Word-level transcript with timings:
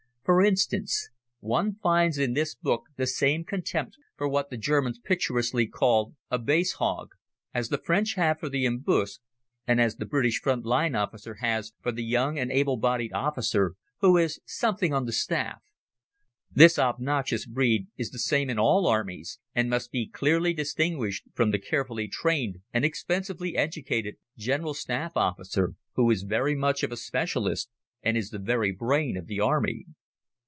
For 0.23 0.43
instance, 0.45 1.09
one 1.39 1.75
finds 1.81 2.17
in 2.19 2.33
this 2.35 2.53
book 2.55 2.83
the 2.95 3.07
same 3.07 3.43
contempt 3.43 3.95
for 4.15 4.27
what 4.29 4.49
the 4.51 4.55
Germans 4.55 4.97
picturesquely 4.99 5.65
call 5.67 6.13
a 6.29 6.37
"base 6.39 6.73
hog," 6.73 7.09
as 7.55 7.67
the 7.69 7.79
French 7.79 8.13
have 8.13 8.39
for 8.39 8.47
the 8.47 8.63
"embusqué" 8.63 9.19
and 9.67 9.81
as 9.81 9.95
the 9.97 10.05
British 10.05 10.39
front 10.39 10.63
line 10.63 10.93
officer 10.95 11.33
has 11.41 11.73
for 11.81 11.91
the 11.91 12.03
young 12.03 12.37
and 12.39 12.49
able 12.51 12.77
bodied 12.77 13.11
officer 13.13 13.73
who 13.99 14.15
is 14.15 14.39
"Something 14.45 14.93
on 14.93 15.03
the 15.05 15.11
Staff." 15.11 15.63
This 16.53 16.77
obnoxious 16.79 17.45
breed 17.47 17.87
is 17.97 18.11
the 18.11 18.19
same 18.19 18.49
in 18.49 18.59
all 18.59 18.85
armies, 18.87 19.37
and 19.55 19.71
must 19.71 19.91
be 19.91 20.07
clearly 20.07 20.53
distinguished 20.53 21.25
from 21.33 21.49
the 21.51 21.59
carefully 21.59 22.07
trained 22.07 22.59
and 22.71 22.85
expensively 22.85 23.57
educated 23.57 24.15
General 24.37 24.75
Staff 24.75 25.17
Officer, 25.17 25.73
who 25.95 26.09
is 26.11 26.21
very 26.21 26.55
much 26.55 26.83
of 26.83 26.91
a 26.91 26.97
specialist 26.97 27.69
and 28.03 28.15
is 28.15 28.29
the 28.29 28.39
very 28.39 28.71
brain 28.71 29.17
of 29.17 29.25
the 29.25 29.39
Army. 29.41 29.87